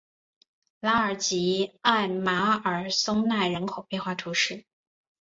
[0.79, 4.65] 拉尔吉艾马尔松奈人口变化图示